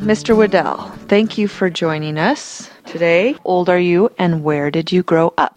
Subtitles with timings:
[0.00, 0.34] Mr.
[0.34, 3.36] Wedel, thank you for joining us today.
[3.44, 5.54] Old are you and where did you grow up?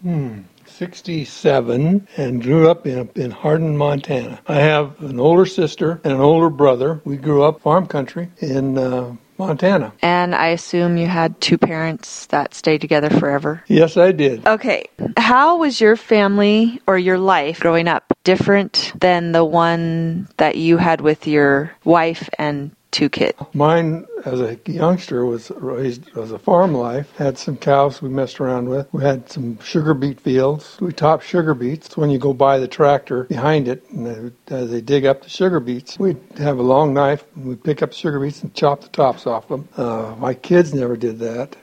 [0.65, 4.41] 67 and grew up in, in Hardin, Montana.
[4.45, 6.99] I have an older sister and an older brother.
[7.05, 9.93] We grew up farm country in uh, Montana.
[10.01, 13.63] And I assume you had two parents that stayed together forever.
[13.67, 14.45] Yes, I did.
[14.45, 14.89] Okay.
[15.15, 20.77] How was your family or your life growing up different than the one that you
[20.77, 23.09] had with your wife and two?
[23.53, 27.15] Mine, as a youngster, was raised as a farm life.
[27.17, 28.87] Had some cows we messed around with.
[28.93, 30.77] We had some sugar beet fields.
[30.79, 31.97] We topped sugar beets.
[31.97, 35.29] When you go by the tractor behind it, and they, as they dig up the
[35.29, 38.81] sugar beets, we'd have a long knife and we'd pick up sugar beets and chop
[38.81, 39.67] the tops off them.
[39.77, 41.55] Uh, my kids never did that.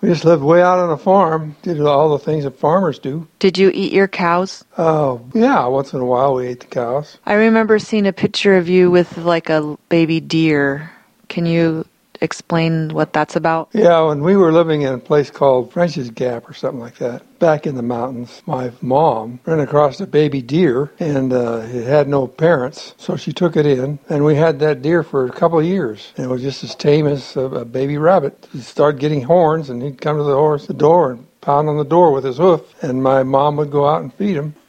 [0.00, 3.26] We just lived way out on a farm, did all the things that farmers do.
[3.40, 4.64] Did you eat your cows?
[4.76, 7.18] Oh, yeah, once in a while we ate the cows.
[7.26, 10.92] I remember seeing a picture of you with like a baby deer.
[11.28, 11.84] Can you
[12.20, 13.68] explain what that's about?
[13.72, 17.38] Yeah, when we were living in a place called French's Gap or something like that,
[17.38, 22.08] back in the mountains, my mom ran across a baby deer and uh, it had
[22.08, 25.58] no parents, so she took it in, and we had that deer for a couple
[25.58, 26.12] of years.
[26.16, 28.48] And it was just as tame as a, a baby rabbit.
[28.52, 31.76] He started getting horns, and he'd come to the horse, the door, and pound on
[31.76, 34.54] the door with his hoof, and my mom would go out and feed him.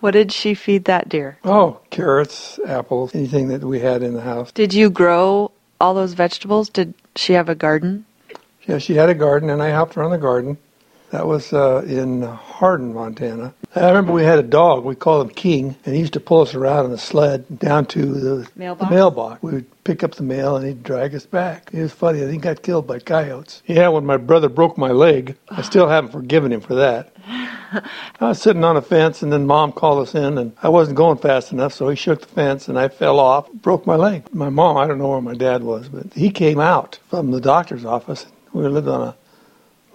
[0.00, 1.38] What did she feed that deer?
[1.44, 4.50] Oh, carrots, apples, anything that we had in the house.
[4.50, 6.68] Did you grow all those vegetables?
[6.68, 8.04] Did she have a garden?
[8.66, 10.58] Yeah, she had a garden, and I helped her on the garden.
[11.10, 13.52] That was uh, in Hardin, Montana.
[13.74, 14.84] I remember we had a dog.
[14.84, 17.86] We called him King, and he used to pull us around in a sled down
[17.86, 18.88] to the Mailbox?
[18.88, 19.42] The mailbox.
[19.42, 21.70] We would pick up the mail, and he'd drag us back.
[21.72, 22.18] It was funny.
[22.18, 23.62] I think he got killed by coyotes.
[23.66, 27.12] Yeah, when my brother broke my leg, I still haven't forgiven him for that.
[27.26, 27.82] I
[28.20, 31.18] was sitting on a fence, and then mom called us in, and I wasn't going
[31.18, 34.32] fast enough, so he shook the fence, and I fell off, broke my leg.
[34.32, 37.40] My mom, I don't know where my dad was, but he came out from the
[37.40, 38.26] doctor's office.
[38.52, 39.16] We lived on a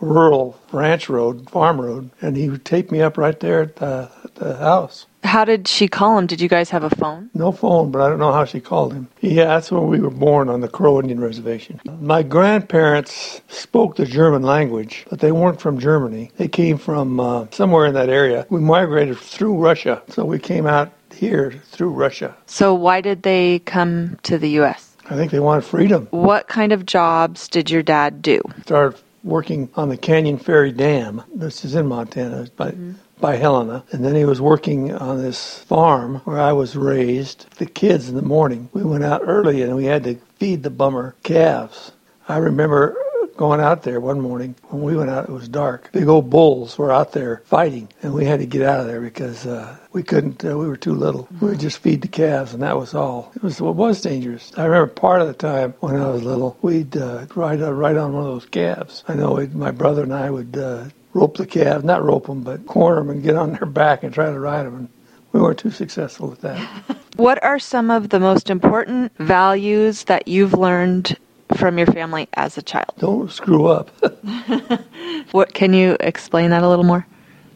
[0.01, 4.11] rural ranch road, farm road, and he would tape me up right there at the,
[4.23, 5.05] at the house.
[5.23, 6.27] How did she call him?
[6.27, 7.31] Did you guys have a phone?
[7.33, 9.07] No phone, but I don't know how she called him.
[9.21, 11.81] Yeah, that's where we were born on the Crow Indian Reservation.
[11.99, 16.31] My grandparents spoke the German language, but they weren't from Germany.
[16.37, 18.45] They came from uh, somewhere in that area.
[18.49, 22.35] We migrated through Russia, so we came out here through Russia.
[22.45, 24.95] So why did they come to the U.S.?
[25.07, 26.07] I think they wanted freedom.
[26.11, 28.41] What kind of jobs did your dad do?
[28.63, 31.23] Started working on the Canyon Ferry Dam.
[31.33, 32.93] This is in Montana, by, mm-hmm.
[33.19, 33.83] by Helena.
[33.91, 37.47] And then he was working on this farm where I was raised.
[37.57, 40.69] The kids in the morning, we went out early and we had to feed the
[40.69, 41.91] bummer calves.
[42.29, 42.95] I remember
[43.35, 45.89] going out there one morning when we went out it was dark.
[45.91, 49.01] Big old bulls were out there fighting and we had to get out of there
[49.01, 51.27] because uh, we couldn't uh, we were too little.
[51.41, 53.31] We would just feed the calves and that was all.
[53.35, 54.51] It was it was dangerous.
[54.57, 57.97] I remember part of the time when i was little we'd uh, ride, uh, ride
[57.97, 59.03] on one of those calves.
[59.07, 62.65] I know my brother and i would uh, rope the calves not rope them but
[62.65, 64.89] corner them and get on their back and try to ride them and
[65.31, 66.65] we weren't too successful with that.
[67.17, 71.17] What are some of the most important values that you've learned
[71.55, 72.91] from your family as a child?
[72.97, 73.91] don't screw up
[75.31, 77.05] What can you explain that a little more?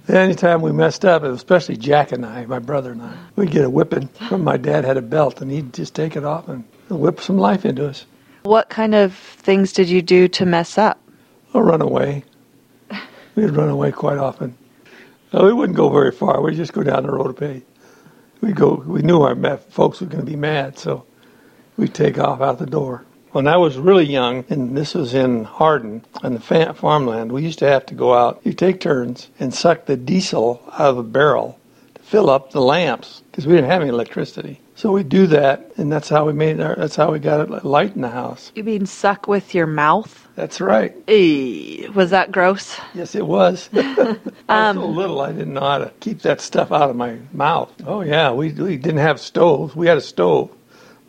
[0.08, 3.70] Anytime we messed up, especially Jack and I, my brother and I, we'd get a
[3.70, 7.22] whipping from my dad had a belt and he'd just take it off and whip
[7.22, 8.06] some life into us.
[8.44, 11.00] What kind of things did you do to mess up?
[11.54, 12.24] Or run away.
[13.36, 14.58] We'd run away quite often.
[15.32, 16.42] No, we wouldn't go very far.
[16.42, 17.68] We'd just go down the road a bit.
[18.42, 21.06] We'd go, we knew our folks were going to be mad, so
[21.78, 23.06] we'd take off out the door.
[23.32, 26.40] When I was really young, and this was in Hardin, on the
[26.76, 28.42] farmland, we used to have to go out.
[28.44, 31.60] You take turns and suck the diesel out of a barrel
[31.94, 34.60] to fill up the lamps because we didn't have any electricity.
[34.80, 36.74] So we do that, and that's how we made our.
[36.74, 38.52] That's how we got it light in the house.
[38.56, 40.28] You mean suck with your mouth?
[40.36, 40.96] That's right.
[41.10, 42.80] Eee, was that gross?
[42.94, 43.70] Yes, it was.
[43.74, 44.18] I was
[44.48, 47.74] so um, little, I didn't know how to keep that stuff out of my mouth.
[47.86, 49.76] Oh yeah, we we didn't have stoves.
[49.76, 50.50] We had a stove.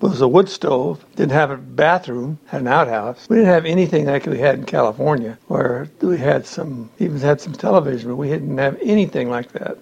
[0.00, 1.04] Was a wood stove.
[1.16, 2.38] Didn't have a bathroom.
[2.46, 3.28] Had an outhouse.
[3.28, 7.40] We didn't have anything like we had in California, where we had some, even had
[7.40, 9.78] some television, but we didn't have anything like that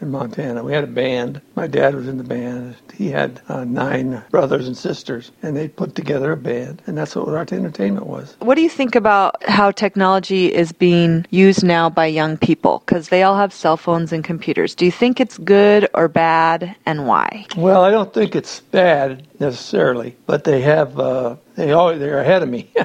[0.00, 0.62] in Montana.
[0.62, 1.40] We had a band.
[1.54, 2.76] My dad was in the band.
[2.94, 7.16] He had uh, nine brothers and sisters, and they put together a band, and that's
[7.16, 8.36] what our entertainment was.
[8.40, 12.82] What do you think about how technology is being used now by young people?
[12.84, 14.74] Because they all have cell phones and computers.
[14.74, 17.46] Do you think it's good or bad, and why?
[17.56, 22.42] Well, I don't think it's bad necessarily, but they have uh, they always they're ahead
[22.42, 22.70] of me.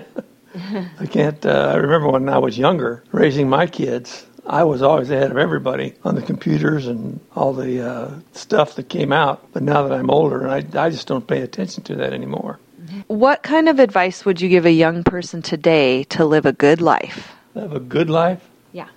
[0.99, 1.45] I can't.
[1.45, 4.25] Uh, I remember when I was younger, raising my kids.
[4.47, 8.89] I was always ahead of everybody on the computers and all the uh, stuff that
[8.89, 9.51] came out.
[9.53, 12.59] But now that I'm older, I, I just don't pay attention to that anymore.
[13.07, 16.81] What kind of advice would you give a young person today to live a good
[16.81, 17.33] life?
[17.55, 18.47] Live a good life?
[18.71, 18.87] Yeah.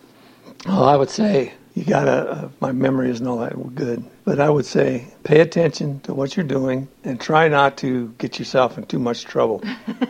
[0.67, 2.31] Well, I would say you gotta.
[2.31, 6.37] Uh, my memory isn't all that good, but I would say pay attention to what
[6.37, 9.63] you're doing and try not to get yourself in too much trouble.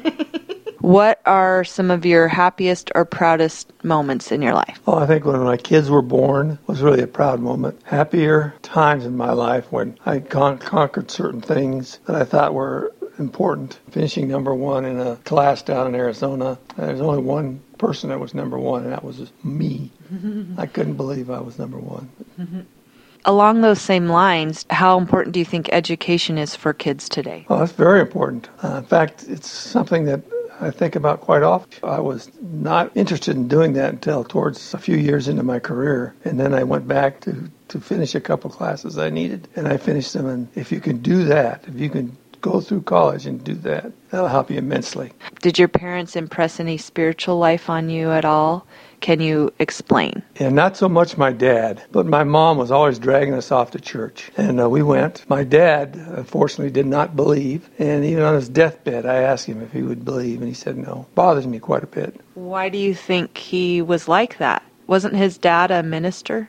[0.88, 4.80] What are some of your happiest or proudest moments in your life?
[4.86, 7.78] Oh, I think when my kids were born was really a proud moment.
[7.84, 12.94] Happier times in my life when I con- conquered certain things that I thought were
[13.18, 13.78] important.
[13.90, 16.58] Finishing number one in a class down in Arizona.
[16.78, 19.92] There's only one person that was number one, and that was me.
[20.56, 22.08] I couldn't believe I was number one.
[23.26, 27.44] Along those same lines, how important do you think education is for kids today?
[27.50, 28.48] Oh, that's very important.
[28.62, 30.22] Uh, in fact, it's something that
[30.60, 31.88] I think about quite often.
[31.88, 36.14] I was not interested in doing that until towards a few years into my career,
[36.24, 39.76] and then I went back to to finish a couple classes I needed, and I
[39.76, 40.26] finished them.
[40.26, 43.92] And if you can do that, if you can go through college and do that,
[44.10, 45.12] that'll help you immensely.
[45.42, 48.66] Did your parents impress any spiritual life on you at all?
[49.00, 50.22] Can you explain?
[50.36, 53.80] And not so much my dad, but my mom was always dragging us off to
[53.80, 54.30] church.
[54.36, 55.28] And uh, we went.
[55.28, 57.68] My dad, unfortunately, did not believe.
[57.78, 60.76] And even on his deathbed, I asked him if he would believe, and he said
[60.76, 61.06] no.
[61.14, 62.20] Bothers me quite a bit.
[62.34, 64.62] Why do you think he was like that?
[64.86, 66.48] Wasn't his dad a minister?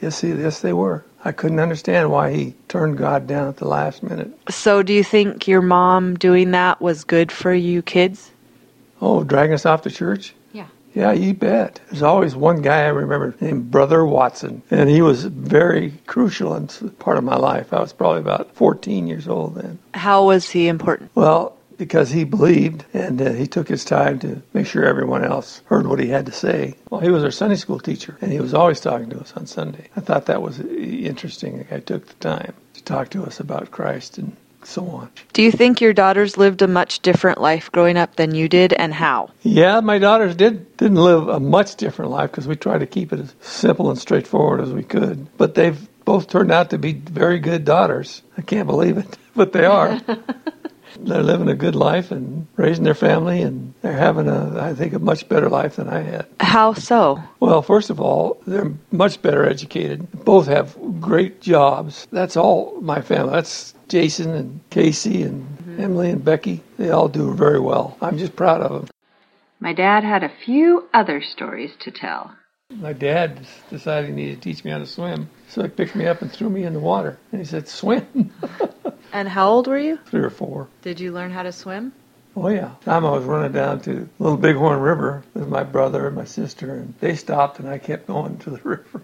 [0.00, 1.04] Yes, he, yes, they were.
[1.24, 4.36] I couldn't understand why he turned God down at the last minute.
[4.50, 8.32] So, do you think your mom doing that was good for you kids?
[9.00, 10.34] Oh, dragging us off to church?
[10.94, 11.12] Yeah.
[11.12, 11.80] You bet.
[11.88, 16.68] There's always one guy I remember named Brother Watson, and he was very crucial in
[16.98, 17.72] part of my life.
[17.72, 19.78] I was probably about 14 years old then.
[19.94, 21.10] How was he important?
[21.14, 25.62] Well, because he believed and uh, he took his time to make sure everyone else
[25.64, 26.74] heard what he had to say.
[26.90, 29.46] Well, he was our Sunday school teacher, and he was always talking to us on
[29.46, 29.88] Sunday.
[29.96, 31.66] I thought that was interesting.
[31.70, 34.36] I took the time to talk to us about Christ and
[34.66, 35.10] so on.
[35.32, 38.72] Do you think your daughters lived a much different life growing up than you did,
[38.72, 39.30] and how?
[39.42, 43.12] Yeah, my daughters did didn't live a much different life because we tried to keep
[43.12, 45.26] it as simple and straightforward as we could.
[45.36, 48.22] But they've both turned out to be very good daughters.
[48.36, 50.00] I can't believe it, but they are.
[51.00, 54.92] they're living a good life and raising their family, and they're having a, I think,
[54.92, 56.26] a much better life than I had.
[56.40, 57.22] How so?
[57.40, 60.06] Well, first of all, they're much better educated.
[60.24, 62.06] Both have great jobs.
[62.12, 63.32] That's all my family.
[63.32, 65.80] That's Jason and Casey and mm-hmm.
[65.80, 66.62] Emily and Becky.
[66.78, 67.96] They all do very well.
[68.00, 68.88] I'm just proud of them.
[69.60, 72.34] My dad had a few other stories to tell.
[72.76, 76.06] My dad decided he needed to teach me how to swim, so he picked me
[76.06, 77.18] up and threw me in the water.
[77.30, 78.32] And he said, Swim.
[79.12, 79.98] And how old were you?
[80.06, 80.68] Three or four.
[80.80, 81.92] Did you learn how to swim?
[82.34, 82.70] Oh yeah.
[82.82, 86.74] Time I was running down to Little Bighorn River with my brother and my sister,
[86.76, 89.02] and they stopped, and I kept going to the river.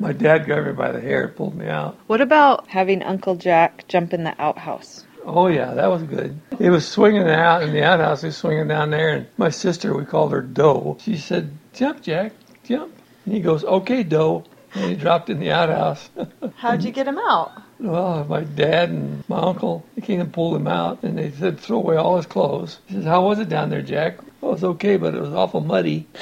[0.00, 1.96] my dad grabbed me by the hair and pulled me out.
[2.08, 5.04] What about having Uncle Jack jump in the outhouse?
[5.24, 6.40] Oh yeah, that was good.
[6.58, 8.22] He was swinging out in the outhouse.
[8.22, 10.98] He was swinging down there, and my sister, we called her Doe.
[11.00, 12.32] She said, "Jump, Jack,
[12.68, 12.92] jump."
[13.24, 16.10] And he goes, "Okay, Doe." And he dropped in the outhouse.
[16.56, 17.62] How'd you get him out?
[17.78, 21.58] Well, my dad and my uncle they came and pulled him out, and they said
[21.60, 22.80] throw away all his clothes.
[22.86, 25.32] He says, "How was it down there, Jack?" Well, it was okay, but it was
[25.32, 26.06] awful muddy.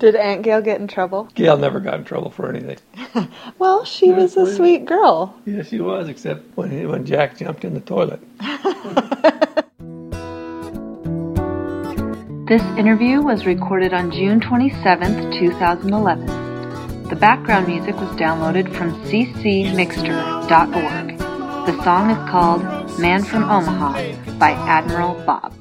[0.00, 1.28] Did Aunt Gail get in trouble?
[1.34, 2.78] Gail never got in trouble for anything.
[3.58, 5.38] well, she was a sweet girl.
[5.44, 8.20] Yes, she was, except when he, when Jack jumped in the toilet.
[12.50, 16.26] This interview was recorded on June 27, 2011.
[17.04, 21.16] The background music was downloaded from ccmixter.org.
[21.16, 22.64] The song is called
[22.98, 23.92] Man from Omaha
[24.40, 25.59] by Admiral Bob.